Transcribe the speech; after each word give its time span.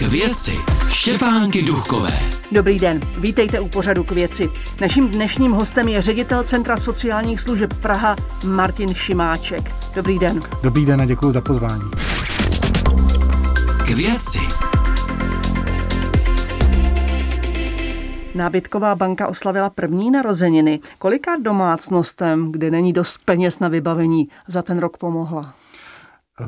K 0.00 0.02
věci 0.02 0.56
Štěpánky 0.88 1.62
Duchové. 1.62 2.12
Dobrý 2.52 2.78
den, 2.78 3.00
vítejte 3.18 3.60
u 3.60 3.68
pořadu 3.68 4.04
k 4.04 4.10
věci. 4.10 4.50
Naším 4.80 5.08
dnešním 5.08 5.52
hostem 5.52 5.88
je 5.88 6.02
ředitel 6.02 6.42
Centra 6.44 6.76
sociálních 6.76 7.40
služeb 7.40 7.74
Praha 7.74 8.16
Martin 8.46 8.94
Šimáček. 8.94 9.74
Dobrý 9.94 10.18
den. 10.18 10.42
Dobrý 10.62 10.86
den 10.86 11.00
a 11.00 11.04
děkuji 11.06 11.32
za 11.32 11.40
pozvání. 11.40 11.82
K 13.86 13.90
věci 13.90 14.38
Nábytková 18.34 18.94
banka 18.94 19.28
oslavila 19.28 19.70
první 19.70 20.10
narozeniny. 20.10 20.80
Kolika 20.98 21.36
domácnostem, 21.36 22.52
kde 22.52 22.70
není 22.70 22.92
dost 22.92 23.18
peněz 23.24 23.60
na 23.60 23.68
vybavení, 23.68 24.28
za 24.48 24.62
ten 24.62 24.78
rok 24.78 24.96
pomohla? 24.96 25.54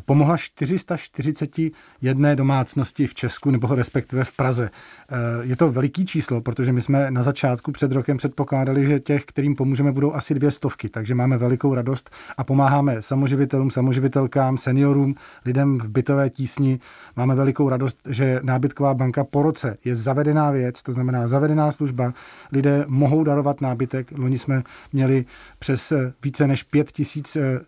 Pomohla 0.00 0.36
441 0.36 2.34
domácnosti 2.34 3.06
v 3.06 3.14
Česku 3.14 3.50
nebo 3.50 3.74
respektive 3.74 4.24
v 4.24 4.32
Praze. 4.32 4.70
Eh, 5.10 5.16
je 5.42 5.56
to 5.56 5.72
veliký 5.72 6.06
číslo, 6.06 6.40
protože 6.40 6.72
my 6.72 6.80
jsme 6.80 7.10
na 7.10 7.22
začátku 7.22 7.72
před 7.72 7.92
rokem 7.92 8.16
předpokládali, 8.16 8.86
že 8.86 9.00
těch, 9.00 9.24
kterým 9.24 9.56
pomůžeme, 9.56 9.92
budou 9.92 10.12
asi 10.12 10.34
dvě 10.34 10.50
stovky, 10.50 10.88
takže 10.88 11.14
máme 11.14 11.38
velikou 11.38 11.74
radost 11.74 12.10
a 12.36 12.44
pomáháme 12.44 13.02
samoživitelům, 13.02 13.70
samoživitelkám, 13.70 14.58
seniorům, 14.58 15.14
lidem 15.44 15.78
v 15.78 15.88
bytové 15.88 16.30
tísni. 16.30 16.80
Máme 17.16 17.34
velikou 17.34 17.68
radost, 17.68 17.98
že 18.08 18.40
nábytková 18.42 18.94
banka 18.94 19.24
po 19.24 19.42
roce 19.42 19.76
je 19.84 19.96
zavedená 19.96 20.50
věc, 20.50 20.82
to 20.82 20.92
znamená 20.92 21.28
zavedená 21.28 21.72
služba. 21.72 22.14
Lidé 22.52 22.84
mohou 22.88 23.24
darovat 23.24 23.60
nábytek. 23.60 24.12
Loni 24.18 24.38
jsme 24.38 24.62
měli 24.92 25.24
přes 25.58 25.92
eh, 25.92 26.12
více 26.22 26.46
než 26.46 26.62
pět 26.62 26.92
tisíc 26.92 27.36
eh, 27.36 27.60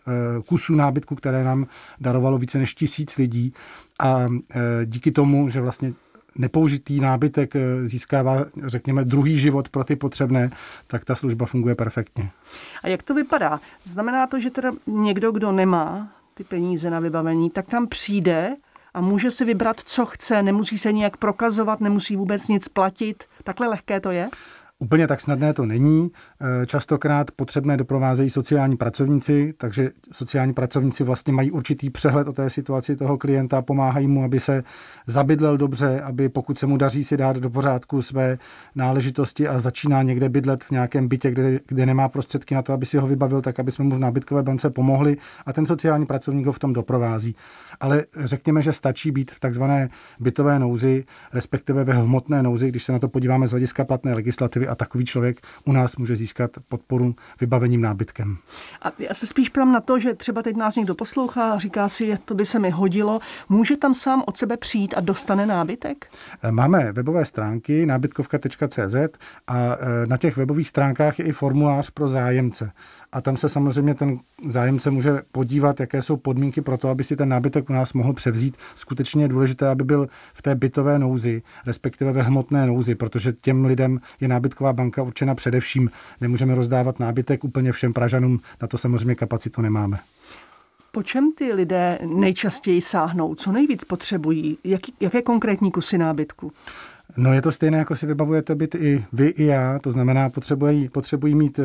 kusů 0.46 0.74
nábytku, 0.74 1.14
které 1.14 1.44
nám 1.44 1.66
darovalo 2.14 2.38
více 2.38 2.58
než 2.58 2.74
tisíc 2.74 3.16
lidí. 3.16 3.52
A 4.00 4.26
díky 4.84 5.12
tomu, 5.12 5.48
že 5.48 5.60
vlastně 5.60 5.92
nepoužitý 6.38 7.00
nábytek 7.00 7.56
eh, 7.56 7.86
získává, 7.86 8.44
řekněme, 8.66 9.04
druhý 9.04 9.38
život 9.38 9.68
pro 9.68 9.84
ty 9.84 9.96
potřebné, 9.96 10.50
tak 10.86 11.04
ta 11.04 11.14
služba 11.14 11.46
funguje 11.46 11.74
perfektně. 11.74 12.30
A 12.82 12.88
jak 12.88 13.02
to 13.02 13.14
vypadá? 13.14 13.60
Znamená 13.84 14.26
to, 14.26 14.40
že 14.40 14.50
teda 14.50 14.72
někdo, 14.86 15.32
kdo 15.32 15.52
nemá 15.52 16.12
ty 16.34 16.44
peníze 16.44 16.90
na 16.90 17.00
vybavení, 17.00 17.50
tak 17.50 17.66
tam 17.66 17.86
přijde 17.86 18.56
a 18.94 19.00
může 19.00 19.30
si 19.30 19.44
vybrat, 19.44 19.80
co 19.80 20.06
chce, 20.06 20.42
nemusí 20.42 20.78
se 20.78 20.92
nijak 20.92 21.16
prokazovat, 21.16 21.80
nemusí 21.80 22.16
vůbec 22.16 22.48
nic 22.48 22.68
platit. 22.68 23.24
Takhle 23.44 23.68
lehké 23.68 24.00
to 24.00 24.10
je? 24.10 24.28
Úplně 24.78 25.06
tak 25.06 25.20
snadné 25.20 25.54
to 25.54 25.66
není. 25.66 26.10
Eh, 26.46 26.66
častokrát 26.66 27.30
potřebné 27.30 27.76
doprovázejí 27.76 28.30
sociální 28.30 28.76
pracovníci, 28.76 29.54
takže 29.58 29.90
sociální 30.12 30.54
pracovníci 30.54 31.04
vlastně 31.04 31.32
mají 31.32 31.50
určitý 31.50 31.90
přehled 31.90 32.28
o 32.28 32.32
té 32.32 32.50
situaci 32.50 32.96
toho 32.96 33.18
klienta, 33.18 33.62
pomáhají 33.62 34.06
mu, 34.06 34.24
aby 34.24 34.40
se 34.40 34.62
zabydlel 35.06 35.56
dobře, 35.56 36.00
aby 36.00 36.28
pokud 36.28 36.58
se 36.58 36.66
mu 36.66 36.76
daří 36.76 37.04
si 37.04 37.16
dát 37.16 37.36
do 37.36 37.50
pořádku 37.50 38.02
své 38.02 38.38
náležitosti 38.74 39.48
a 39.48 39.60
začíná 39.60 40.02
někde 40.02 40.28
bydlet 40.28 40.64
v 40.64 40.70
nějakém 40.70 41.08
bytě, 41.08 41.30
kde, 41.30 41.60
kde 41.66 41.86
nemá 41.86 42.08
prostředky 42.08 42.54
na 42.54 42.62
to, 42.62 42.72
aby 42.72 42.86
si 42.86 42.98
ho 42.98 43.06
vybavil, 43.06 43.42
tak 43.42 43.60
aby 43.60 43.70
jsme 43.70 43.84
mu 43.84 43.96
v 43.96 43.98
nábytkové 43.98 44.42
bance 44.42 44.70
pomohli 44.70 45.16
a 45.46 45.52
ten 45.52 45.66
sociální 45.66 46.06
pracovník 46.06 46.46
ho 46.46 46.52
v 46.52 46.58
tom 46.58 46.72
doprovází. 46.72 47.36
Ale 47.80 48.04
řekněme, 48.18 48.62
že 48.62 48.72
stačí 48.72 49.10
být 49.10 49.30
v 49.30 49.40
takzvané 49.40 49.88
bytové 50.20 50.58
nouzi, 50.58 51.04
respektive 51.32 51.84
ve 51.84 51.92
hmotné 51.92 52.42
nouzi, 52.42 52.68
když 52.68 52.84
se 52.84 52.92
na 52.92 52.98
to 52.98 53.08
podíváme 53.08 53.46
z 53.46 53.50
hlediska 53.50 53.84
platné 53.84 54.14
legislativy 54.14 54.68
a 54.68 54.74
takový 54.74 55.04
člověk 55.04 55.40
u 55.64 55.72
nás 55.72 55.96
může 55.96 56.16
získat 56.16 56.33
podporu 56.68 57.14
vybavením 57.40 57.80
nábytkem. 57.80 58.36
A 58.82 58.92
já 58.98 59.14
se 59.14 59.26
spíš 59.26 59.48
ptám 59.48 59.72
na 59.72 59.80
to, 59.80 59.98
že 59.98 60.14
třeba 60.14 60.42
teď 60.42 60.56
nás 60.56 60.76
někdo 60.76 60.94
poslouchá 60.94 61.52
a 61.52 61.58
říká 61.58 61.88
si, 61.88 62.16
to 62.24 62.34
by 62.34 62.46
se 62.46 62.58
mi 62.58 62.70
hodilo. 62.70 63.20
Může 63.48 63.76
tam 63.76 63.94
sám 63.94 64.22
od 64.26 64.36
sebe 64.36 64.56
přijít 64.56 64.94
a 64.96 65.00
dostane 65.00 65.46
nábytek? 65.46 66.06
Eh, 66.42 66.50
máme 66.50 66.92
webové 66.92 67.24
stránky 67.24 67.86
nábytkovka.cz 67.86 68.94
a 69.46 69.56
eh, 69.56 70.06
na 70.06 70.16
těch 70.16 70.36
webových 70.36 70.68
stránkách 70.68 71.18
je 71.18 71.24
i 71.24 71.32
formulář 71.32 71.90
pro 71.90 72.08
zájemce 72.08 72.72
a 73.14 73.20
tam 73.20 73.36
se 73.36 73.48
samozřejmě 73.48 73.94
ten 73.94 74.18
zájemce 74.48 74.90
může 74.90 75.22
podívat, 75.32 75.80
jaké 75.80 76.02
jsou 76.02 76.16
podmínky 76.16 76.60
pro 76.60 76.78
to, 76.78 76.88
aby 76.88 77.04
si 77.04 77.16
ten 77.16 77.28
nábytek 77.28 77.70
u 77.70 77.72
nás 77.72 77.92
mohl 77.92 78.12
převzít. 78.12 78.56
Skutečně 78.74 79.24
je 79.24 79.28
důležité, 79.28 79.68
aby 79.68 79.84
byl 79.84 80.08
v 80.34 80.42
té 80.42 80.54
bytové 80.54 80.98
nouzi, 80.98 81.42
respektive 81.66 82.12
ve 82.12 82.22
hmotné 82.22 82.66
nouzi, 82.66 82.94
protože 82.94 83.32
těm 83.32 83.64
lidem 83.64 84.00
je 84.20 84.28
nábytková 84.28 84.72
banka 84.72 85.02
určena 85.02 85.34
především. 85.34 85.90
Nemůžeme 86.20 86.54
rozdávat 86.54 87.00
nábytek 87.00 87.44
úplně 87.44 87.72
všem 87.72 87.92
Pražanům, 87.92 88.40
na 88.62 88.68
to 88.68 88.78
samozřejmě 88.78 89.14
kapacitu 89.14 89.62
nemáme. 89.62 89.98
Po 90.92 91.02
čem 91.02 91.32
ty 91.32 91.52
lidé 91.52 91.98
nejčastěji 92.06 92.80
sáhnou? 92.80 93.34
Co 93.34 93.52
nejvíc 93.52 93.84
potřebují? 93.84 94.58
Jak, 94.64 94.80
jaké 95.00 95.22
konkrétní 95.22 95.72
kusy 95.72 95.98
nábytku? 95.98 96.52
No 97.16 97.32
je 97.32 97.42
to 97.42 97.52
stejné, 97.52 97.78
jako 97.78 97.96
si 97.96 98.06
vybavujete 98.06 98.54
byt 98.54 98.74
i 98.74 99.04
vy, 99.12 99.26
i 99.26 99.44
já. 99.44 99.78
To 99.78 99.90
znamená, 99.90 100.30
potřebují, 100.30 100.88
potřebují 100.88 101.34
mít 101.34 101.58
eh, 101.58 101.62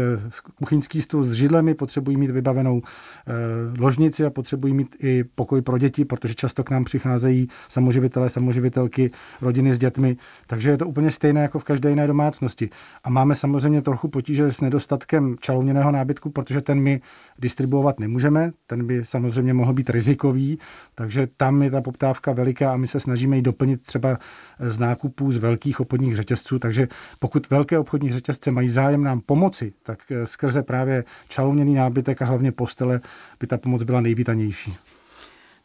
kuchyňský 0.55 1.01
stůl 1.01 1.23
s 1.23 1.31
židlemi, 1.31 1.73
potřebují 1.73 2.17
mít 2.17 2.31
vybavenou 2.31 2.81
eh, 2.81 3.33
ložnici 3.79 4.25
a 4.25 4.29
potřebují 4.29 4.73
mít 4.73 4.95
i 4.99 5.23
pokoj 5.23 5.61
pro 5.61 5.77
děti, 5.77 6.05
protože 6.05 6.33
často 6.33 6.63
k 6.63 6.69
nám 6.69 6.83
přicházejí 6.83 7.47
samoživitelé, 7.67 8.29
samoživitelky, 8.29 9.11
rodiny 9.41 9.73
s 9.73 9.77
dětmi. 9.77 10.17
Takže 10.47 10.69
je 10.69 10.77
to 10.77 10.87
úplně 10.87 11.11
stejné 11.11 11.41
jako 11.41 11.59
v 11.59 11.63
každé 11.63 11.89
jiné 11.89 12.07
domácnosti. 12.07 12.69
A 13.03 13.09
máme 13.09 13.35
samozřejmě 13.35 13.81
trochu 13.81 14.07
potíže 14.07 14.53
s 14.53 14.61
nedostatkem 14.61 15.35
čalouněného 15.39 15.91
nábytku, 15.91 16.29
protože 16.29 16.61
ten 16.61 16.79
my 16.79 17.01
distribuovat 17.39 17.99
nemůžeme. 17.99 18.51
Ten 18.67 18.87
by 18.87 19.05
samozřejmě 19.05 19.53
mohl 19.53 19.73
být 19.73 19.89
rizikový, 19.89 20.59
takže 20.95 21.27
tam 21.37 21.61
je 21.63 21.71
ta 21.71 21.81
poptávka 21.81 22.31
veliká 22.31 22.73
a 22.73 22.77
my 22.77 22.87
se 22.87 22.99
snažíme 22.99 23.35
ji 23.35 23.41
doplnit 23.41 23.81
třeba 23.81 24.17
z 24.59 24.79
nákupů 24.79 25.31
z 25.31 25.38
velkých 25.39 25.79
obchodních 25.79 26.15
řetězců. 26.15 26.59
Takže 26.59 26.87
pokud 27.19 27.49
velké 27.49 27.79
obchodní 27.79 28.11
řetězce 28.11 28.51
mají 28.51 28.69
zájem 28.69 29.03
nám 29.03 29.21
pomoci, 29.21 29.73
tak 29.83 29.99
eh, 30.11 30.25
skrze 30.25 30.63
právě 30.63 31.03
čalouněný 31.29 31.73
nábytek 31.73 32.21
a 32.21 32.25
hlavně 32.25 32.51
postele 32.51 33.01
by 33.39 33.47
ta 33.47 33.57
pomoc 33.57 33.83
byla 33.83 34.01
nejvítanější. 34.01 34.73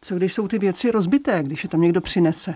Co 0.01 0.15
když 0.15 0.35
jsou 0.35 0.49
ty 0.49 0.59
věci 0.59 0.91
rozbité, 0.91 1.43
když 1.43 1.62
je 1.65 1.69
tam 1.69 1.81
někdo 1.81 2.01
přinese? 2.01 2.55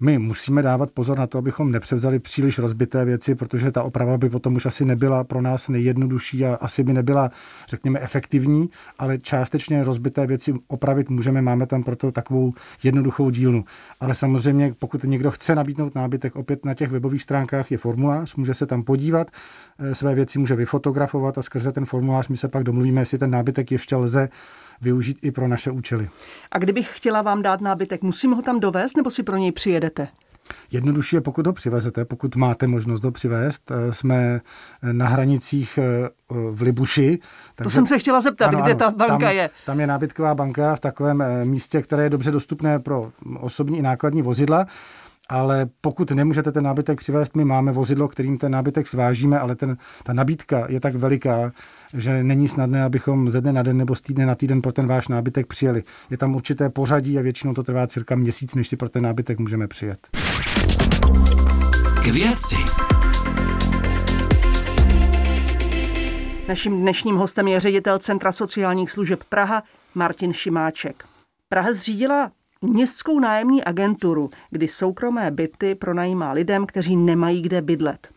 My 0.00 0.18
musíme 0.18 0.62
dávat 0.62 0.90
pozor 0.90 1.18
na 1.18 1.26
to, 1.26 1.38
abychom 1.38 1.72
nepřevzali 1.72 2.18
příliš 2.18 2.58
rozbité 2.58 3.04
věci, 3.04 3.34
protože 3.34 3.72
ta 3.72 3.82
oprava 3.82 4.18
by 4.18 4.30
potom 4.30 4.56
už 4.56 4.66
asi 4.66 4.84
nebyla 4.84 5.24
pro 5.24 5.42
nás 5.42 5.68
nejjednodušší 5.68 6.44
a 6.44 6.54
asi 6.54 6.84
by 6.84 6.92
nebyla, 6.92 7.30
řekněme, 7.68 8.00
efektivní, 8.00 8.70
ale 8.98 9.18
částečně 9.18 9.84
rozbité 9.84 10.26
věci 10.26 10.54
opravit 10.68 11.10
můžeme, 11.10 11.42
máme 11.42 11.66
tam 11.66 11.82
proto 11.82 12.12
takovou 12.12 12.52
jednoduchou 12.82 13.30
dílnu. 13.30 13.64
Ale 14.00 14.14
samozřejmě, 14.14 14.74
pokud 14.78 15.04
někdo 15.04 15.30
chce 15.30 15.54
nabídnout 15.54 15.94
nábytek, 15.94 16.36
opět 16.36 16.64
na 16.64 16.74
těch 16.74 16.90
webových 16.90 17.22
stránkách 17.22 17.70
je 17.70 17.78
formulář, 17.78 18.34
může 18.36 18.54
se 18.54 18.66
tam 18.66 18.82
podívat, 18.82 19.30
eh, 19.78 19.94
své 19.94 20.14
věci 20.14 20.38
může 20.38 20.56
vyfotografovat 20.56 21.38
a 21.38 21.42
skrze 21.42 21.72
ten 21.72 21.84
formulář 21.84 22.28
my 22.28 22.36
se 22.36 22.48
pak 22.48 22.64
domluvíme, 22.64 23.00
jestli 23.00 23.18
ten 23.18 23.30
nábytek 23.30 23.72
ještě 23.72 23.96
lze 23.96 24.28
využít 24.80 25.18
i 25.22 25.30
pro 25.30 25.48
naše 25.48 25.70
účely. 25.70 26.08
A 26.52 26.58
kdybych 26.58 26.90
chtěla 26.96 27.22
vám 27.22 27.42
dát 27.42 27.60
nábytek, 27.60 28.02
musím 28.02 28.32
ho 28.32 28.42
tam 28.42 28.60
dovést 28.60 28.96
nebo 28.96 29.10
si 29.10 29.22
pro 29.22 29.36
něj 29.36 29.52
přijedete? 29.52 30.08
Jednodušší 30.72 31.16
je, 31.16 31.20
pokud 31.20 31.46
ho 31.46 31.52
přivezete, 31.52 32.04
pokud 32.04 32.36
máte 32.36 32.66
možnost 32.66 33.04
ho 33.04 33.10
přivést. 33.10 33.70
Eh, 33.70 33.94
jsme 33.94 34.40
na 34.92 35.06
hranicích 35.08 35.78
eh, 35.78 36.08
v 36.50 36.62
Libuši. 36.62 37.18
Takže, 37.54 37.64
to 37.64 37.70
jsem 37.70 37.86
se 37.86 37.98
chtěla 37.98 38.20
zeptat, 38.20 38.46
ano, 38.46 38.62
kde 38.62 38.70
ano, 38.70 38.78
ta 38.78 38.90
banka 38.90 39.18
tam, 39.26 39.36
je. 39.36 39.50
Tam 39.66 39.80
je 39.80 39.86
nábytková 39.86 40.34
banka 40.34 40.76
v 40.76 40.80
takovém 40.80 41.22
eh, 41.22 41.44
místě, 41.44 41.82
které 41.82 42.02
je 42.02 42.10
dobře 42.10 42.30
dostupné 42.30 42.78
pro 42.78 43.12
osobní 43.40 43.78
i 43.78 43.82
nákladní 43.82 44.22
vozidla 44.22 44.66
ale 45.28 45.66
pokud 45.80 46.10
nemůžete 46.10 46.52
ten 46.52 46.64
nábytek 46.64 46.98
přivést, 46.98 47.36
my 47.36 47.44
máme 47.44 47.72
vozidlo, 47.72 48.08
kterým 48.08 48.38
ten 48.38 48.52
nábytek 48.52 48.86
svážíme, 48.86 49.38
ale 49.38 49.56
ten, 49.56 49.76
ta 50.02 50.12
nabídka 50.12 50.66
je 50.68 50.80
tak 50.80 50.94
veliká, 50.94 51.52
že 51.94 52.24
není 52.24 52.48
snadné, 52.48 52.82
abychom 52.82 53.30
ze 53.30 53.40
dne 53.40 53.52
na 53.52 53.62
den 53.62 53.76
nebo 53.76 53.94
z 53.94 54.00
týdne 54.00 54.26
na 54.26 54.34
týden 54.34 54.62
pro 54.62 54.72
ten 54.72 54.86
váš 54.86 55.08
nábytek 55.08 55.46
přijeli. 55.46 55.84
Je 56.10 56.16
tam 56.16 56.34
určité 56.34 56.70
pořadí 56.70 57.18
a 57.18 57.22
většinou 57.22 57.54
to 57.54 57.62
trvá 57.62 57.86
cirka 57.86 58.16
měsíc, 58.16 58.54
než 58.54 58.68
si 58.68 58.76
pro 58.76 58.88
ten 58.88 59.02
nábytek 59.02 59.38
můžeme 59.38 59.68
přijet. 59.68 60.08
K 62.02 62.06
věci. 62.06 62.56
Naším 66.48 66.80
dnešním 66.80 67.16
hostem 67.16 67.48
je 67.48 67.60
ředitel 67.60 67.98
Centra 67.98 68.32
sociálních 68.32 68.90
služeb 68.90 69.24
Praha 69.28 69.62
Martin 69.94 70.32
Šimáček. 70.32 71.04
Praha 71.48 71.72
zřídila 71.72 72.30
městskou 72.62 73.20
nájemní 73.20 73.64
agenturu, 73.64 74.30
kdy 74.50 74.68
soukromé 74.68 75.30
byty 75.30 75.74
pronajímá 75.74 76.32
lidem, 76.32 76.66
kteří 76.66 76.96
nemají 76.96 77.42
kde 77.42 77.62
bydlet. 77.62 78.08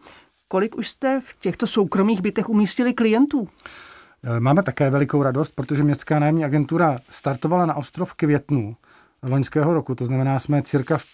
Kolik 0.48 0.78
už 0.78 0.90
jste 0.90 1.22
v 1.26 1.40
těchto 1.40 1.68
soukromých 1.68 2.22
bytech 2.22 2.50
umístili 2.50 2.94
klientů? 2.94 3.48
Eh, 4.24 4.40
máme 4.40 4.64
také 4.64 4.90
velikou 4.90 5.24
radost, 5.24 5.52
protože 5.52 5.84
městská 5.84 6.20
nájemní 6.20 6.46
agentura 6.46 7.00
startovala 7.10 7.66
na 7.66 7.76
ostrov 7.76 8.14
květnu 8.14 8.76
loňského 9.24 9.74
roku. 9.74 9.96
To 9.96 10.06
znamená, 10.06 10.40
jsme 10.40 10.62
cirka 10.62 10.98
v 10.98 11.06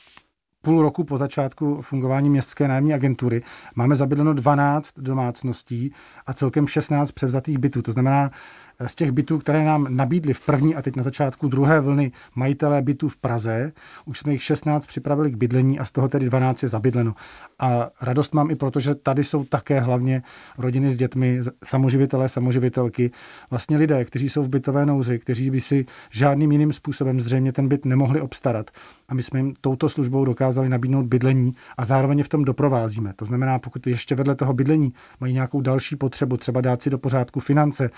půl 0.61 0.81
roku 0.81 1.03
po 1.03 1.17
začátku 1.17 1.81
fungování 1.81 2.29
městské 2.29 2.67
nájemní 2.67 2.93
agentury. 2.93 3.43
Máme 3.75 3.95
zabydleno 3.95 4.33
12 4.33 4.91
domácností 4.97 5.93
a 6.25 6.33
celkem 6.33 6.67
16 6.67 7.11
převzatých 7.11 7.57
bytů. 7.57 7.81
To 7.81 7.91
znamená, 7.91 8.31
z 8.87 8.95
těch 8.95 9.11
bytů, 9.11 9.39
které 9.39 9.65
nám 9.65 9.87
nabídli 9.89 10.33
v 10.33 10.41
první 10.41 10.75
a 10.75 10.81
teď 10.81 10.95
na 10.95 11.03
začátku 11.03 11.47
druhé 11.47 11.79
vlny 11.79 12.11
majitelé 12.35 12.81
bytů 12.81 13.09
v 13.09 13.17
Praze, 13.17 13.71
už 14.05 14.19
jsme 14.19 14.31
jich 14.31 14.43
16 14.43 14.85
připravili 14.85 15.31
k 15.31 15.35
bydlení 15.35 15.79
a 15.79 15.85
z 15.85 15.91
toho 15.91 16.07
tedy 16.07 16.25
12 16.25 16.63
je 16.63 16.69
zabydleno. 16.69 17.15
A 17.59 17.89
radost 18.01 18.33
mám 18.33 18.51
i 18.51 18.55
proto, 18.55 18.79
že 18.79 18.95
tady 18.95 19.23
jsou 19.23 19.45
také 19.45 19.79
hlavně 19.79 20.23
rodiny 20.57 20.91
s 20.91 20.97
dětmi, 20.97 21.39
samoživitelé, 21.63 22.29
samoživitelky, 22.29 23.11
vlastně 23.49 23.77
lidé, 23.77 24.05
kteří 24.05 24.29
jsou 24.29 24.43
v 24.43 24.49
bytové 24.49 24.85
nouzi, 24.85 25.19
kteří 25.19 25.51
by 25.51 25.61
si 25.61 25.85
žádným 26.11 26.51
jiným 26.51 26.73
způsobem 26.73 27.19
zřejmě 27.19 27.51
ten 27.51 27.67
byt 27.67 27.85
nemohli 27.85 28.21
obstarat. 28.21 28.71
A 29.09 29.13
my 29.13 29.23
jsme 29.23 29.39
jim 29.39 29.53
touto 29.61 29.89
službou 29.89 30.25
dokázali 30.25 30.69
nabídnout 30.69 31.05
bydlení 31.05 31.55
a 31.77 31.85
zároveň 31.85 32.23
v 32.23 32.29
tom 32.29 32.43
doprovázíme. 32.43 33.13
To 33.15 33.25
znamená, 33.25 33.59
pokud 33.59 33.87
ještě 33.87 34.15
vedle 34.15 34.35
toho 34.35 34.53
bydlení 34.53 34.93
mají 35.19 35.33
nějakou 35.33 35.61
další 35.61 35.95
potřebu, 35.95 36.37
třeba 36.37 36.61
dát 36.61 36.81
si 36.81 36.89
do 36.89 36.97
pořádku 36.97 37.39
finance, 37.39 37.89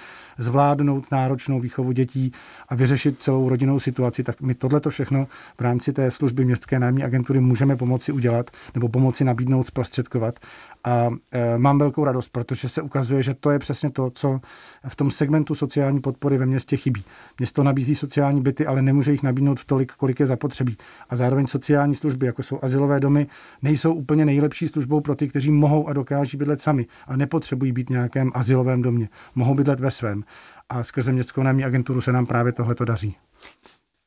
zvládnout 0.68 1.12
náročnou 1.12 1.60
výchovu 1.60 1.92
dětí 1.92 2.31
a 2.69 2.75
vyřešit 2.75 3.22
celou 3.22 3.50
rodinnou 3.50 3.80
situaci, 3.80 4.24
tak 4.24 4.42
my 4.42 4.54
tohleto 4.54 4.90
všechno 4.90 5.28
v 5.58 5.62
rámci 5.62 5.94
té 5.94 6.12
služby 6.12 6.46
městské 6.46 6.80
nájemní 6.80 7.04
agentury 7.04 7.40
můžeme 7.40 7.75
pomoci 7.75 8.12
udělat 8.12 8.52
nebo 8.74 8.90
pomoci 8.90 9.24
nabídnout, 9.24 9.68
zprostředkovat. 9.68 10.40
A 10.83 11.09
e, 11.31 11.57
mám 11.57 11.79
velkou 11.79 12.03
radost, 12.03 12.29
protože 12.29 12.69
se 12.69 12.81
ukazuje, 12.81 13.24
že 13.24 13.33
to 13.33 13.50
je 13.50 13.59
přesně 13.59 13.89
to, 13.89 14.09
co 14.09 14.39
v 14.88 14.95
tom 14.95 15.12
segmentu 15.12 15.56
sociální 15.56 16.01
podpory 16.01 16.38
ve 16.38 16.45
městě 16.45 16.77
chybí. 16.77 17.03
Město 17.39 17.63
nabízí 17.63 17.95
sociální 17.95 18.41
byty, 18.41 18.65
ale 18.65 18.81
nemůže 18.81 19.12
jich 19.12 19.24
nabídnout 19.24 19.65
tolik, 19.65 19.91
kolik 19.91 20.19
je 20.19 20.25
zapotřebí. 20.25 20.77
A 21.09 21.15
zároveň 21.15 21.47
sociální 21.47 21.95
služby, 21.95 22.25
jako 22.25 22.44
jsou 22.44 22.59
asilové 22.62 23.00
domy, 23.00 23.27
nejsou 23.62 23.94
úplně 23.94 24.25
nejlepší 24.25 24.68
službou 24.68 25.01
pro 25.01 25.15
ty, 25.15 25.27
kteří 25.27 25.51
mohou 25.51 25.88
a 25.88 25.94
dokáží 25.94 26.38
bydlet 26.38 26.62
sami 26.62 26.85
a 27.07 27.15
nepotřebují 27.15 27.71
být 27.71 27.88
v 27.88 27.91
nějakém 27.91 28.31
asilovém 28.33 28.81
domě. 28.81 29.09
Mohou 29.35 29.56
bydlet 29.56 29.79
ve 29.79 29.91
svém. 29.91 30.24
A 30.69 30.83
skrze 30.83 31.12
městskou 31.12 31.44
nájemní 31.44 31.65
agenturu 31.65 32.01
se 32.01 32.12
nám 32.12 32.25
právě 32.25 32.53
tohle 32.53 32.75
to 32.75 32.85
daří. 32.85 33.15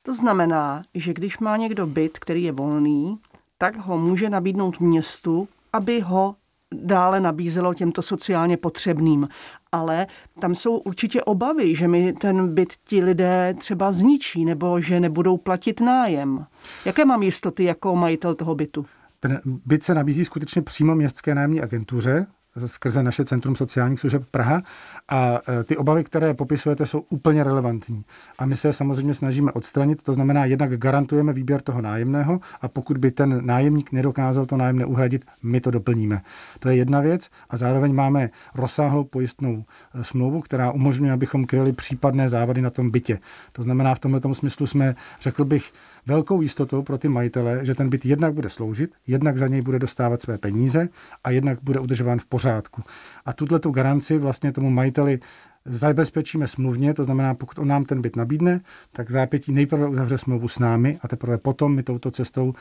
To 0.03 0.15
znamená, 0.15 0.83
že 0.95 1.15
když 1.15 1.39
má 1.39 1.57
někdo 1.57 1.87
byt, 1.87 2.19
který 2.19 2.43
je 2.43 2.53
volný, 2.53 3.19
tak 3.59 3.77
ho 3.77 3.99
může 3.99 4.31
nabídnout 4.31 4.81
městu, 4.81 5.49
aby 5.73 6.01
ho 6.01 6.37
dále 6.75 7.21
nabízelo 7.21 7.75
těmto 7.75 8.03
sociálně 8.03 8.57
potřebným. 8.57 9.29
Ale 9.73 10.07
tam 10.41 10.55
jsou 10.55 10.77
určitě 10.77 11.23
obavy, 11.23 11.75
že 11.75 11.89
mi 11.89 12.13
ten 12.13 12.55
byt 12.55 12.73
ti 12.85 13.05
lidé 13.05 13.55
třeba 13.59 13.93
zničí 13.93 14.45
nebo 14.45 14.81
že 14.81 15.01
nebudou 15.01 15.37
platit 15.37 15.81
nájem. 15.81 16.47
Jaké 16.85 17.05
mám 17.05 17.23
jistoty 17.23 17.65
jako 17.65 17.97
majitel 17.97 18.35
toho 18.35 18.55
bytu? 18.55 18.87
Ten 19.21 19.41
byt 19.45 19.83
se 19.83 19.95
nabízí 19.95 20.25
skutečně 20.25 20.63
přímo 20.63 20.95
městské 20.95 21.35
nájemní 21.35 21.61
agentuře, 21.61 22.27
skrze 22.67 23.03
naše 23.03 23.25
Centrum 23.25 23.57
sociálních 23.57 24.01
služeb 24.01 24.23
Praha 24.31 24.63
a 25.09 25.41
e, 25.61 25.65
ty 25.65 25.77
obavy, 25.77 26.05
které 26.05 26.35
popisujete, 26.35 26.87
jsou 26.87 27.05
úplně 27.09 27.45
relevantní. 27.45 28.05
A 28.39 28.47
my 28.47 28.57
se 28.57 28.73
samozřejmě 28.73 29.15
snažíme 29.15 29.53
odstranit, 29.53 30.03
to 30.03 30.15
znamená, 30.15 30.45
jednak 30.45 30.79
garantujeme 30.79 31.33
výběr 31.33 31.61
toho 31.61 31.81
nájemného 31.81 32.41
a 32.61 32.69
pokud 32.69 32.99
by 32.99 33.11
ten 33.11 33.47
nájemník 33.47 33.93
nedokázal 33.93 34.47
to 34.47 34.57
nájemné 34.57 34.85
uhradit, 34.85 35.25
my 35.43 35.61
to 35.61 35.71
doplníme. 35.71 36.23
To 36.59 36.69
je 36.69 36.77
jedna 36.77 37.01
věc 37.01 37.29
a 37.51 37.57
zároveň 37.57 37.95
máme 37.95 38.31
rozsáhlou 38.55 39.05
pojistnou 39.05 39.65
e, 39.95 40.05
smlouvu, 40.05 40.41
která 40.41 40.71
umožňuje, 40.73 41.13
abychom 41.13 41.45
kryli 41.45 41.73
případné 41.73 42.29
závady 42.29 42.63
na 42.63 42.71
tom 42.71 42.91
bytě. 42.91 43.19
To 43.53 43.63
znamená, 43.63 43.95
v 43.95 43.99
tomto 43.99 44.35
smyslu 44.35 44.67
jsme, 44.67 44.95
řekl 45.21 45.45
bych, 45.45 45.73
velkou 46.07 46.43
jistotou 46.43 46.83
pro 46.83 46.99
ty 46.99 47.09
majitele, 47.09 47.65
že 47.65 47.75
ten 47.75 47.91
byt 47.91 48.07
jednak 48.07 48.35
bude 48.35 48.49
sloužit, 48.49 48.91
jednak 49.07 49.39
za 49.39 49.49
něj 49.49 49.61
bude 49.61 49.79
dostávat 49.79 50.23
své 50.23 50.39
peníze 50.39 50.89
a 51.25 51.31
jednak 51.31 51.59
bude 51.63 51.81
udržován 51.81 52.19
v 52.19 52.27
pořádku. 52.27 52.83
A 53.27 53.33
tuto 53.33 53.59
tu 53.59 53.71
garanci 53.71 54.19
vlastně 54.19 54.53
tomu 54.53 54.71
majiteli 54.71 55.21
zabezpečíme 55.65 56.47
smluvně, 56.47 56.95
to 56.95 57.05
znamená, 57.05 57.35
pokud 57.35 57.59
on 57.59 57.69
nám 57.69 57.85
ten 57.85 58.03
byt 58.03 58.17
nabídne, 58.17 58.61
tak 58.93 59.11
zápětí 59.11 59.53
nejprve 59.53 59.89
uzavře 59.89 60.19
smlouvu 60.19 60.49
s 60.49 60.59
námi 60.59 60.99
a 61.03 61.09
teprve 61.09 61.39
potom 61.39 61.75
my 61.75 61.83
touto 61.83 62.11
cestou 62.11 62.53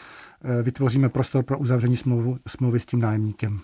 eh, 0.44 0.64
vytvoříme 0.64 1.10
prostor 1.10 1.44
pro 1.44 1.58
uzavření 1.58 1.98
smlouvu, 1.98 2.38
smlouvy 2.48 2.80
s 2.80 2.86
tím 2.86 3.00
nájemníkem. 3.00 3.60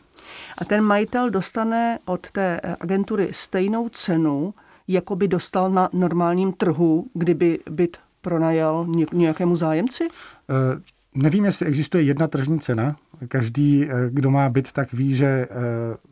A 0.57 0.65
ten 0.65 0.83
majitel 0.83 1.29
dostane 1.29 1.99
od 2.05 2.31
té 2.31 2.61
agentury 2.79 3.29
stejnou 3.31 3.89
cenu, 3.89 4.53
jako 4.87 5.15
by 5.15 5.27
dostal 5.27 5.71
na 5.71 5.89
normálním 5.93 6.53
trhu, 6.53 7.07
kdyby 7.13 7.59
byt 7.69 7.97
pronajal 8.25 8.87
nějakému 9.13 9.55
zájemci? 9.55 10.03
Uh, 10.03 10.81
nevím, 11.15 11.45
jestli 11.45 11.65
existuje 11.65 12.03
jedna 12.03 12.27
tržní 12.27 12.59
cena. 12.59 12.95
Každý, 13.27 13.85
eh, 13.85 13.93
kdo 14.09 14.31
má 14.31 14.49
byt, 14.49 14.71
tak 14.71 14.93
ví, 14.93 15.15
že 15.15 15.25
eh, 15.25 15.47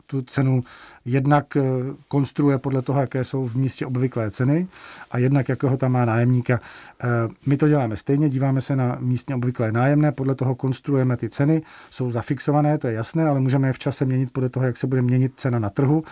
tu 0.06 0.22
cenu 0.22 0.64
jednak 1.04 1.56
konstruuje 2.08 2.58
podle 2.58 2.82
toho, 2.82 3.00
jaké 3.00 3.24
jsou 3.24 3.46
v 3.46 3.56
místě 3.56 3.86
obvyklé 3.86 4.30
ceny 4.30 4.66
a 5.10 5.18
jednak 5.18 5.48
jakého 5.48 5.76
tam 5.76 5.92
má 5.92 6.04
nájemníka. 6.04 6.60
My 7.46 7.56
to 7.56 7.68
děláme 7.68 7.96
stejně, 7.96 8.28
díváme 8.28 8.60
se 8.60 8.76
na 8.76 8.96
místně 9.00 9.34
obvyklé 9.34 9.72
nájemné, 9.72 10.12
podle 10.12 10.34
toho 10.34 10.54
konstruujeme 10.54 11.16
ty 11.16 11.28
ceny, 11.28 11.62
jsou 11.90 12.10
zafixované, 12.10 12.78
to 12.78 12.86
je 12.86 12.94
jasné, 12.94 13.28
ale 13.28 13.40
můžeme 13.40 13.68
je 13.68 13.72
v 13.72 13.78
čase 13.78 14.04
měnit 14.04 14.32
podle 14.32 14.48
toho, 14.48 14.66
jak 14.66 14.76
se 14.76 14.86
bude 14.86 15.02
měnit 15.02 15.32
cena 15.36 15.58
na 15.58 15.70
trhu. 15.70 16.04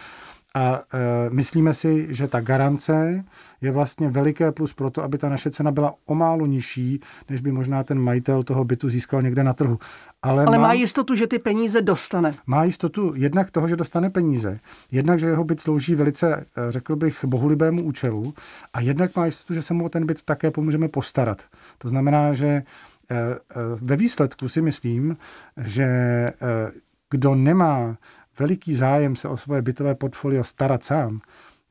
A 0.54 0.82
e, 0.94 1.30
myslíme 1.30 1.74
si, 1.74 2.06
že 2.10 2.28
ta 2.28 2.40
garance 2.40 3.24
je 3.60 3.70
vlastně 3.70 4.08
veliké 4.08 4.52
plus 4.52 4.72
pro 4.72 4.90
to, 4.90 5.02
aby 5.02 5.18
ta 5.18 5.28
naše 5.28 5.50
cena 5.50 5.70
byla 5.70 5.94
o 6.06 6.14
málo 6.14 6.46
nižší, 6.46 7.00
než 7.30 7.40
by 7.40 7.52
možná 7.52 7.84
ten 7.84 7.98
majitel 7.98 8.42
toho 8.42 8.64
bytu 8.64 8.88
získal 8.88 9.22
někde 9.22 9.42
na 9.42 9.52
trhu. 9.52 9.78
Ale, 10.22 10.44
Ale 10.44 10.58
má, 10.58 10.66
má 10.66 10.72
jistotu, 10.72 11.14
že 11.14 11.26
ty 11.26 11.38
peníze 11.38 11.82
dostane. 11.82 12.34
Má 12.46 12.64
jistotu 12.64 13.12
jednak 13.16 13.50
toho, 13.50 13.68
že 13.68 13.76
dostane 13.76 14.10
peníze, 14.10 14.58
jednak, 14.90 15.18
že 15.18 15.26
jeho 15.26 15.44
byt 15.44 15.60
slouží 15.60 15.94
velice, 15.94 16.46
e, 16.56 16.72
řekl 16.72 16.96
bych, 16.96 17.24
bohulibému 17.24 17.82
účelu 17.82 18.34
a 18.74 18.80
jednak 18.80 19.16
má 19.16 19.26
jistotu, 19.26 19.54
že 19.54 19.62
se 19.62 19.74
mu 19.74 19.84
o 19.84 19.88
ten 19.88 20.06
byt 20.06 20.22
také 20.22 20.50
pomůžeme 20.50 20.88
postarat. 20.88 21.42
To 21.78 21.88
znamená, 21.88 22.34
že 22.34 22.46
e, 22.46 22.64
ve 23.80 23.96
výsledku 23.96 24.48
si 24.48 24.62
myslím, 24.62 25.16
že 25.56 25.86
kdo 27.10 27.34
nemá 27.34 27.96
veliký 28.38 28.74
zájem 28.74 29.16
se 29.16 29.28
o 29.28 29.36
svoje 29.36 29.62
bytové 29.62 29.94
portfolio 29.94 30.44
starat 30.44 30.84
sám, 30.84 31.20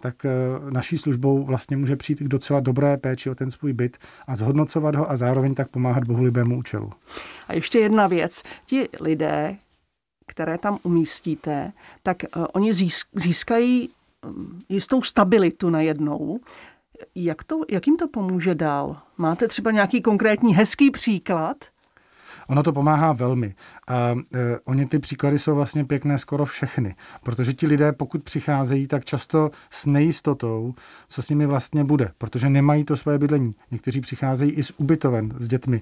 tak 0.02 0.26
eh, 0.26 0.30
naší 0.70 0.98
službou 0.98 1.44
vlastně 1.44 1.78
může 1.78 1.96
přijít 1.96 2.20
k 2.20 2.28
docela 2.28 2.60
dobré 2.60 2.98
péči 2.98 3.30
o 3.30 3.36
ten 3.36 3.52
svůj 3.52 3.74
byt 3.74 3.98
a 4.28 4.36
zhodnocovat 4.36 4.96
ho 4.96 5.12
a 5.12 5.18
zároveň 5.18 5.56
tak 5.56 5.68
pomáhat 5.68 6.04
bohulibému 6.04 6.58
účelu. 6.58 6.92
A 7.48 7.54
ještě 7.54 7.80
jedna 7.80 8.08
věc. 8.08 8.44
Ti 8.66 8.90
lidé, 9.00 9.58
které 10.28 10.58
tam 10.58 10.78
umístíte, 10.84 11.72
tak 12.04 12.18
uh, 12.36 12.46
oni 12.54 12.74
získají 13.14 13.90
mm, 14.26 14.62
jistou 14.70 15.02
stabilitu 15.02 15.70
najednou. 15.70 16.40
Jak, 17.16 17.44
to, 17.44 17.62
jak 17.70 17.88
jim 17.88 17.98
to 17.98 18.08
pomůže 18.08 18.56
dál? 18.56 18.98
Máte 19.18 19.48
třeba 19.48 19.72
nějaký 19.72 20.02
konkrétní 20.02 20.56
hezký 20.56 20.92
příklad? 20.92 21.58
Ono 22.52 22.64
to 22.64 22.74
pomáhá 22.74 23.14
velmi. 23.14 23.56
A 23.88 24.16
e, 24.34 24.60
oni 24.66 24.86
ty 24.86 25.00
příklady 25.00 25.40
jsou 25.40 25.56
vlastně 25.56 25.86
pěkné 25.86 26.20
skoro 26.20 26.46
všechny, 26.46 26.96
protože 27.24 27.54
ti 27.54 27.68
lidé, 27.68 27.92
pokud 27.92 28.24
přicházejí, 28.24 28.88
tak 28.88 29.06
často 29.06 29.52
s 29.70 29.86
nejistotou, 29.86 30.74
co 31.10 31.22
s 31.22 31.30
nimi 31.30 31.46
vlastně 31.46 31.84
bude, 31.84 32.12
protože 32.18 32.50
nemají 32.50 32.84
to 32.84 32.98
své 32.98 33.20
bydlení. 33.20 33.56
Někteří 33.72 34.02
přicházejí 34.02 34.52
i 34.52 34.64
z 34.64 34.72
ubytoven 34.78 35.34
s 35.38 35.48
dětmi. 35.48 35.82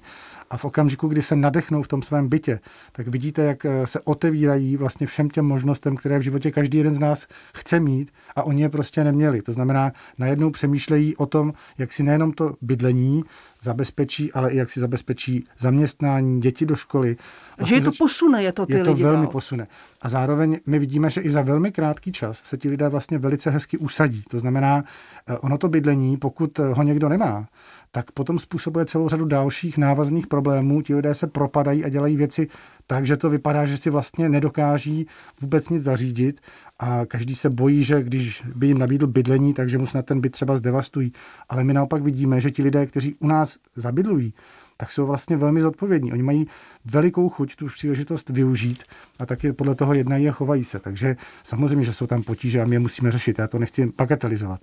A 0.50 0.56
v 0.56 0.64
okamžiku, 0.64 1.08
kdy 1.08 1.22
se 1.22 1.36
nadechnou 1.36 1.82
v 1.82 1.88
tom 1.88 2.02
svém 2.02 2.28
bytě, 2.28 2.60
tak 2.92 3.08
vidíte, 3.08 3.42
jak 3.42 3.64
e, 3.64 3.86
se 3.86 4.00
otevírají 4.00 4.76
vlastně 4.76 5.06
všem 5.06 5.30
těm 5.30 5.44
možnostem, 5.44 5.96
které 5.96 6.18
v 6.18 6.22
životě 6.22 6.50
každý 6.50 6.78
jeden 6.78 6.94
z 6.94 6.98
nás 6.98 7.26
chce 7.54 7.80
mít 7.80 8.12
a 8.36 8.42
oni 8.42 8.62
je 8.62 8.68
prostě 8.68 9.04
neměli. 9.04 9.42
To 9.42 9.52
znamená, 9.52 9.92
najednou 10.18 10.50
přemýšlejí 10.50 11.16
o 11.16 11.26
tom, 11.26 11.52
jak 11.78 11.92
si 11.92 12.02
nejenom 12.02 12.32
to 12.32 12.54
bydlení 12.62 13.24
zabezpečí, 13.62 14.32
ale 14.32 14.50
i 14.50 14.56
jak 14.56 14.70
si 14.70 14.80
zabezpečí 14.80 15.46
zaměstnání, 15.58 16.40
děti 16.40 16.59
do 16.66 16.76
školy. 16.76 17.16
Vlastně 17.58 17.80
že 17.80 17.86
je 17.86 17.90
to 17.90 17.96
posune, 17.98 18.42
je 18.42 18.52
to 18.52 18.66
ty 18.66 18.72
Je 18.72 18.84
to 18.84 18.90
lidi 18.90 19.02
velmi 19.02 19.22
dál. 19.22 19.32
posune. 19.32 19.66
A 20.02 20.08
zároveň 20.08 20.58
my 20.66 20.78
vidíme, 20.78 21.10
že 21.10 21.20
i 21.20 21.30
za 21.30 21.42
velmi 21.42 21.72
krátký 21.72 22.12
čas 22.12 22.40
se 22.44 22.56
ti 22.56 22.68
lidé 22.68 22.88
vlastně 22.88 23.18
velice 23.18 23.50
hezky 23.50 23.78
usadí. 23.78 24.22
To 24.30 24.38
znamená, 24.38 24.84
eh, 25.28 25.38
ono 25.38 25.58
to 25.58 25.68
bydlení, 25.68 26.16
pokud 26.16 26.58
ho 26.58 26.82
někdo 26.82 27.08
nemá, 27.08 27.46
tak 27.92 28.10
potom 28.10 28.38
způsobuje 28.38 28.86
celou 28.86 29.08
řadu 29.08 29.24
dalších 29.24 29.78
návazných 29.78 30.26
problémů. 30.26 30.82
Ti 30.82 30.94
lidé 30.94 31.14
se 31.14 31.26
propadají 31.26 31.84
a 31.84 31.88
dělají 31.88 32.16
věci 32.16 32.48
tak, 32.86 33.06
že 33.06 33.16
to 33.16 33.30
vypadá, 33.30 33.66
že 33.66 33.76
si 33.76 33.90
vlastně 33.90 34.28
nedokáží 34.28 35.06
vůbec 35.40 35.68
nic 35.68 35.82
zařídit 35.82 36.40
a 36.78 37.06
každý 37.06 37.34
se 37.34 37.50
bojí, 37.50 37.84
že 37.84 38.02
když 38.02 38.42
by 38.54 38.66
jim 38.66 38.78
nabídl 38.78 39.06
bydlení, 39.06 39.54
takže 39.54 39.78
mu 39.78 39.86
snad 39.86 40.06
ten 40.06 40.20
byt 40.20 40.32
třeba 40.32 40.56
zdevastují. 40.56 41.12
Ale 41.48 41.64
my 41.64 41.72
naopak 41.74 42.02
vidíme, 42.02 42.40
že 42.40 42.50
ti 42.50 42.62
lidé, 42.62 42.86
kteří 42.86 43.14
u 43.14 43.26
nás 43.26 43.56
zabydlují, 43.76 44.34
tak 44.80 44.92
jsou 44.92 45.06
vlastně 45.06 45.36
velmi 45.36 45.60
zodpovědní. 45.60 46.12
Oni 46.12 46.22
mají 46.22 46.46
velikou 46.84 47.28
chuť 47.28 47.56
tu 47.56 47.66
příležitost 47.66 48.28
využít 48.28 48.82
a 49.18 49.26
taky 49.26 49.52
podle 49.52 49.74
toho 49.74 49.94
jednají 49.94 50.28
a 50.28 50.32
chovají 50.32 50.64
se. 50.64 50.78
Takže 50.78 51.16
samozřejmě, 51.42 51.84
že 51.84 51.92
jsou 51.92 52.06
tam 52.06 52.22
potíže 52.22 52.62
a 52.62 52.64
my 52.64 52.74
je 52.74 52.78
musíme 52.80 53.10
řešit. 53.10 53.38
Já 53.38 53.46
to 53.46 53.58
nechci 53.58 53.92
bagatelizovat. 53.98 54.60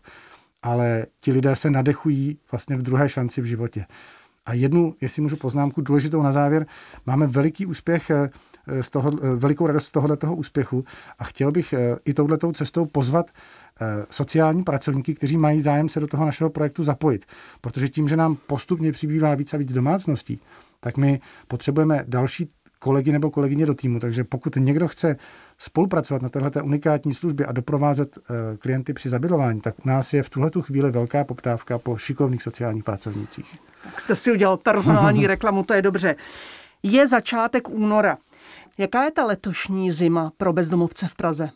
Ale 0.63 1.05
ti 1.19 1.31
lidé 1.31 1.55
se 1.55 1.69
nadechují 1.69 2.37
vlastně 2.51 2.75
v 2.75 2.81
druhé 2.81 3.09
šanci 3.09 3.41
v 3.41 3.45
životě. 3.45 3.85
A 4.45 4.53
jednu, 4.53 4.95
jestli 5.01 5.21
můžu 5.21 5.35
poznámku, 5.35 5.81
důležitou 5.81 6.21
na 6.21 6.31
závěr, 6.31 6.65
máme 7.05 7.27
veliký 7.27 7.65
úspěch 7.65 8.09
eh, 8.09 8.29
z 8.81 8.89
toho, 8.89 9.11
velikou 9.35 9.67
radost 9.67 9.85
z 9.87 9.91
tohoto 9.91 10.35
úspěchu 10.35 10.85
a 11.19 11.23
chtěl 11.23 11.51
bych 11.51 11.73
i 12.05 12.13
touhletou 12.13 12.51
cestou 12.51 12.85
pozvat 12.85 13.31
sociální 14.09 14.63
pracovníky, 14.63 15.13
kteří 15.13 15.37
mají 15.37 15.61
zájem 15.61 15.89
se 15.89 15.99
do 15.99 16.07
toho 16.07 16.25
našeho 16.25 16.49
projektu 16.49 16.83
zapojit. 16.83 17.25
Protože 17.61 17.89
tím, 17.89 18.07
že 18.07 18.17
nám 18.17 18.37
postupně 18.47 18.91
přibývá 18.91 19.35
víc 19.35 19.53
a 19.53 19.57
víc 19.57 19.73
domácností, 19.73 20.39
tak 20.79 20.97
my 20.97 21.19
potřebujeme 21.47 22.03
další 22.07 22.49
kolegy 22.79 23.11
nebo 23.11 23.31
kolegyně 23.31 23.65
do 23.65 23.73
týmu. 23.73 23.99
Takže 23.99 24.23
pokud 24.23 24.55
někdo 24.55 24.87
chce 24.87 25.17
spolupracovat 25.57 26.21
na 26.21 26.29
této 26.29 26.63
unikátní 26.63 27.13
službě 27.13 27.45
a 27.45 27.51
doprovázet 27.51 28.17
eh, 28.17 28.57
klienty 28.57 28.93
při 28.93 29.09
zabydlování, 29.09 29.61
tak 29.61 29.85
u 29.85 29.89
nás 29.89 30.13
je 30.13 30.23
v 30.23 30.29
tuhle 30.29 30.51
chvíli 30.61 30.91
velká 30.91 31.23
poptávka 31.23 31.77
po 31.77 31.97
šikovných 31.97 32.43
sociálních 32.43 32.83
pracovnících. 32.83 33.59
Tak 33.83 34.01
jste 34.01 34.15
si 34.15 34.31
udělal 34.31 34.57
personální 34.57 35.27
reklamu, 35.33 35.63
to 35.63 35.73
je 35.73 35.81
dobře. 35.81 36.15
Je 36.83 37.07
začátek 37.07 37.69
února. 37.69 38.17
Jaká 38.77 39.03
je 39.03 39.11
ta 39.11 39.25
letošní 39.25 39.91
zima 39.91 40.31
pro 40.37 40.53
bezdomovce 40.53 41.07
v 41.07 41.15
Praze? 41.15 41.49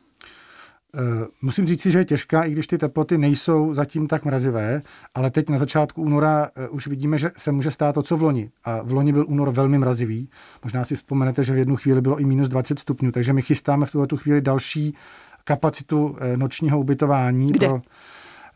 Eh, 0.96 1.28
musím 1.42 1.68
říct 1.68 1.82
si, 1.82 1.92
že 1.92 2.00
je 2.00 2.06
těžká, 2.06 2.44
i 2.44 2.52
když 2.52 2.68
ty 2.68 2.78
teploty 2.78 3.18
nejsou 3.18 3.74
zatím 3.74 4.08
tak 4.08 4.26
mrazivé, 4.26 4.82
ale 5.16 5.32
teď 5.32 5.50
na 5.50 5.58
začátku 5.58 6.02
února 6.02 6.50
eh, 6.56 6.68
už 6.68 6.88
vidíme, 6.88 7.18
že 7.18 7.32
se 7.38 7.52
může 7.52 7.72
stát 7.72 7.96
to, 7.96 8.04
co 8.04 8.18
v 8.18 8.22
loni. 8.22 8.52
A 8.64 8.82
v 8.84 8.92
loni 8.92 9.14
byl 9.14 9.26
únor 9.28 9.52
velmi 9.52 9.78
mrazivý. 9.78 10.30
Možná 10.64 10.84
si 10.84 10.96
vzpomenete, 10.96 11.44
že 11.44 11.54
v 11.54 11.58
jednu 11.58 11.76
chvíli 11.76 12.02
bylo 12.02 12.20
i 12.20 12.26
minus 12.26 12.48
20 12.50 12.80
stupňů, 12.80 13.12
takže 13.12 13.34
my 13.34 13.42
chystáme 13.42 13.86
v 13.86 13.92
tuto 13.92 14.18
chvíli 14.18 14.42
další 14.42 14.96
kapacitu 15.44 16.16
eh, 16.20 16.38
nočního 16.38 16.80
ubytování. 16.80 17.52
Kde? 17.52 17.68
Pro 17.68 17.82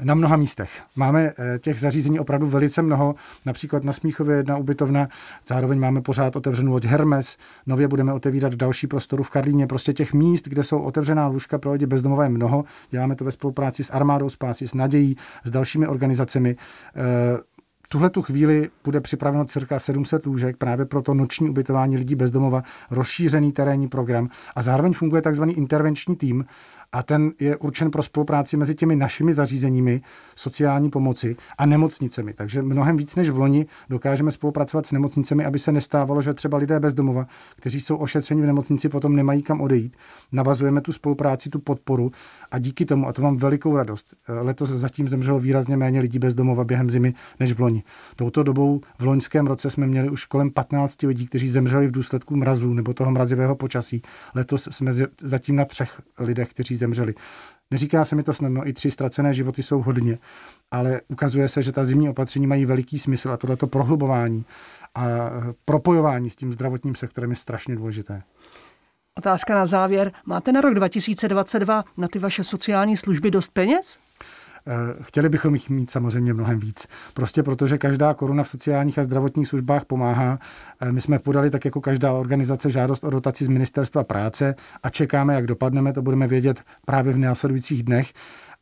na 0.03 0.15
mnoha 0.15 0.35
místech. 0.35 0.69
Máme 0.95 1.31
eh, 1.39 1.59
těch 1.59 1.79
zařízení 1.79 2.19
opravdu 2.19 2.47
velice 2.47 2.81
mnoho, 2.81 3.15
například 3.45 3.83
na 3.83 3.93
Smíchově 3.93 4.37
jedna 4.37 4.57
ubytovna, 4.57 5.07
zároveň 5.45 5.79
máme 5.79 6.01
pořád 6.01 6.35
otevřenou 6.35 6.71
loď 6.71 6.85
Hermes, 6.85 7.37
nově 7.65 7.87
budeme 7.87 8.13
otevírat 8.13 8.53
další 8.55 8.87
prostoru 8.87 9.23
v 9.23 9.29
Karlíně, 9.29 9.67
prostě 9.67 9.93
těch 9.93 10.13
míst, 10.13 10.47
kde 10.47 10.63
jsou 10.63 10.81
otevřená 10.81 11.27
lůžka 11.27 11.57
pro 11.57 11.71
lidi 11.71 11.85
bezdomové 11.85 12.29
mnoho. 12.29 12.65
Děláme 12.91 13.15
to 13.15 13.25
ve 13.25 13.31
spolupráci 13.31 13.83
s 13.83 13.89
Armádou 13.89 14.29
Spásy, 14.29 14.67
s 14.67 14.73
Nadějí, 14.73 15.17
s 15.43 15.51
dalšími 15.51 15.87
organizacemi 15.87 16.55
eh, 16.95 17.55
tuhle 17.89 18.09
tu 18.09 18.21
chvíli 18.21 18.69
bude 18.83 19.01
připraveno 19.01 19.45
cirka 19.45 19.79
700 19.79 20.25
lůžek 20.25 20.57
právě 20.57 20.85
pro 20.85 21.01
to 21.01 21.13
noční 21.13 21.49
ubytování 21.49 21.97
lidí 21.97 22.15
bezdomova, 22.15 22.63
rozšířený 22.91 23.51
terénní 23.51 23.87
program 23.87 24.29
a 24.55 24.61
zároveň 24.61 24.93
funguje 24.93 25.21
takzvaný 25.21 25.57
intervenční 25.57 26.15
tým, 26.15 26.45
a 26.95 27.03
ten 27.03 27.31
je 27.39 27.57
určen 27.57 27.91
pro 27.91 28.03
spolupráci 28.03 28.57
mezi 28.57 28.75
těmi 28.75 28.95
našimi 28.95 29.33
zařízeními 29.33 30.01
sociální 30.35 30.89
pomoci 30.89 31.35
a 31.57 31.65
nemocnicemi. 31.65 32.33
Takže 32.33 32.61
mnohem 32.61 32.97
víc 32.97 33.15
než 33.15 33.29
v 33.29 33.37
loni 33.37 33.65
dokážeme 33.89 34.31
spolupracovat 34.31 34.85
s 34.85 34.91
nemocnicemi, 34.91 35.45
aby 35.45 35.59
se 35.59 35.71
nestávalo, 35.71 36.21
že 36.21 36.33
třeba 36.33 36.57
lidé 36.57 36.79
bez 36.79 36.93
domova, 36.93 37.27
kteří 37.55 37.81
jsou 37.81 37.95
ošetřeni 37.95 38.41
v 38.41 38.45
nemocnici, 38.45 38.89
potom 38.89 39.15
nemají 39.15 39.41
kam 39.41 39.61
odejít. 39.61 39.97
Navazujeme 40.31 40.81
tu 40.81 40.91
spolupráci, 40.91 41.49
tu 41.49 41.59
podporu 41.59 42.11
a 42.51 42.59
díky 42.59 42.85
tomu, 42.85 43.07
a 43.07 43.13
to 43.13 43.21
mám 43.21 43.37
velikou 43.37 43.77
radost, 43.77 44.13
letos 44.27 44.69
zatím 44.69 45.09
zemřelo 45.09 45.39
výrazně 45.39 45.77
méně 45.77 45.99
lidí 45.99 46.19
bez 46.19 46.33
domova 46.33 46.63
během 46.63 46.89
zimy 46.89 47.13
než 47.39 47.53
v 47.53 47.59
loni. 47.59 47.83
Touto 48.15 48.43
dobou 48.43 48.81
v 48.99 49.05
loňském 49.05 49.47
roce 49.47 49.69
jsme 49.69 49.87
měli 49.87 50.09
už 50.09 50.25
kolem 50.25 50.51
15 50.51 51.01
lidí, 51.01 51.27
kteří 51.27 51.49
zemřeli 51.49 51.87
v 51.87 51.91
důsledku 51.91 52.35
mrazů 52.35 52.73
nebo 52.73 52.93
toho 52.93 53.11
mrazivého 53.11 53.55
počasí. 53.55 54.01
Letos 54.35 54.67
jsme 54.71 54.91
zatím 55.21 55.55
na 55.55 55.65
třech 55.65 56.01
lidech, 56.19 56.49
kteří 56.49 56.75
zemřeli. 56.75 56.84
Neříká 57.71 58.05
se 58.05 58.15
mi 58.15 58.23
to 58.23 58.33
snadno, 58.33 58.67
i 58.67 58.73
tři 58.73 58.91
ztracené 58.91 59.33
životy 59.33 59.63
jsou 59.63 59.81
hodně, 59.81 60.17
ale 60.71 61.01
ukazuje 61.07 61.49
se, 61.49 61.61
že 61.61 61.71
ta 61.71 61.83
zimní 61.83 62.09
opatření 62.09 62.47
mají 62.47 62.65
veliký 62.65 62.99
smysl 62.99 63.31
a 63.31 63.37
tohleto 63.37 63.67
prohlubování 63.67 64.45
a 64.95 65.29
propojování 65.65 66.29
s 66.29 66.35
tím 66.35 66.53
zdravotním 66.53 66.95
sektorem 66.95 67.29
je 67.29 67.35
strašně 67.35 67.75
důležité. 67.75 68.23
Otázka 69.17 69.55
na 69.55 69.65
závěr. 69.65 70.11
Máte 70.25 70.51
na 70.51 70.61
rok 70.61 70.73
2022 70.73 71.83
na 71.97 72.07
ty 72.07 72.19
vaše 72.19 72.43
sociální 72.43 72.97
služby 72.97 73.31
dost 73.31 73.51
peněz? 73.53 73.97
Eh, 74.67 75.03
chtěli 75.03 75.29
bychom 75.29 75.53
jich 75.53 75.69
mít 75.69 75.89
samozřejmě 75.89 76.33
mnohem 76.33 76.59
víc. 76.59 76.87
Prostě 77.13 77.43
protože 77.43 77.77
každá 77.77 78.13
koruna 78.13 78.43
v 78.43 78.49
sociálních 78.49 78.99
a 78.99 79.03
zdravotních 79.03 79.47
službách 79.47 79.85
pomáhá. 79.85 80.39
Eh, 80.81 80.91
my 80.91 81.01
jsme 81.01 81.19
podali 81.19 81.49
tak 81.49 81.65
jako 81.65 81.81
každá 81.81 82.13
organizace 82.13 82.69
žádost 82.69 83.03
o 83.03 83.09
dotaci 83.09 83.45
z 83.45 83.47
Ministerstva 83.47 84.03
práce 84.03 84.55
a 84.83 84.89
čekáme, 84.89 85.33
jak 85.33 85.45
dopadneme. 85.45 85.93
To 85.93 86.01
budeme 86.01 86.27
vědět 86.27 86.63
právě 86.85 87.13
v 87.13 87.17
následujících 87.17 87.83
dnech. 87.83 88.13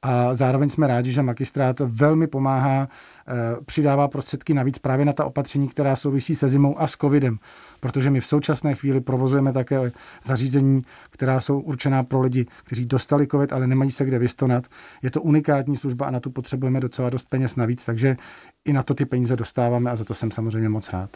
A 0.04 0.34
zároveň 0.34 0.70
jsme 0.70 0.88
rádi, 0.88 1.12
že 1.12 1.22
magistrát 1.22 1.80
velmi 1.80 2.28
pomáhá, 2.28 2.88
eh, 3.28 3.32
přidává 3.66 4.08
prostředky 4.08 4.54
navíc 4.54 4.78
právě 4.78 5.06
na 5.06 5.14
ta 5.14 5.26
opatření, 5.26 5.68
která 5.68 5.96
souvisí 5.96 6.36
se 6.36 6.48
zimou 6.48 6.80
a 6.80 6.88
s 6.88 6.92
covidem. 6.92 7.40
Protože 7.80 8.10
my 8.10 8.20
v 8.20 8.26
současné 8.26 8.76
chvíli 8.76 9.02
provozujeme 9.02 9.54
také 9.54 9.92
zařízení, 10.24 10.82
která 11.10 11.42
jsou 11.42 11.60
určená 11.60 12.04
pro 12.04 12.22
lidi, 12.22 12.46
kteří 12.64 12.86
dostali 12.86 13.28
covid, 13.28 13.54
ale 13.54 13.68
nemají 13.68 13.92
se 13.92 14.06
kde 14.06 14.20
vystonat. 14.20 14.68
Je 15.02 15.12
to 15.12 15.22
unikátní 15.22 15.78
služba 15.78 16.06
a 16.06 16.12
na 16.12 16.20
tu 16.20 16.30
potřebujeme 16.30 16.80
docela 16.80 17.10
dost 17.10 17.30
peněz 17.30 17.56
navíc, 17.56 17.86
takže 17.86 18.18
i 18.66 18.74
na 18.74 18.84
to 18.84 18.94
ty 18.94 19.06
peníze 19.06 19.36
dostáváme 19.36 19.92
a 19.92 19.96
za 19.96 20.04
to 20.04 20.14
jsem 20.14 20.32
samozřejmě 20.32 20.70
moc 20.70 20.90
rád. 20.94 21.10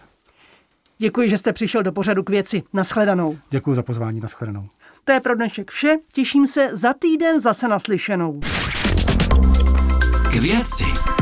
Děkuji, 0.98 1.30
že 1.30 1.38
jste 1.38 1.54
přišel 1.54 1.84
do 1.84 1.92
pořadu 1.92 2.24
k 2.24 2.30
věci. 2.30 2.64
Naschledanou. 2.74 3.38
Děkuji 3.50 3.76
za 3.76 3.84
pozvání. 3.84 4.20
Naschledanou. 4.20 4.68
To 5.04 5.12
je 5.12 5.20
pro 5.20 5.36
dnešek 5.36 5.72
vše. 5.72 5.98
Těším 6.12 6.48
se 6.48 6.70
za 6.74 6.94
týden 6.94 7.42
zase 7.42 7.68
naslyšenou. 7.68 8.40
K 10.30 10.36
věci. 10.36 11.17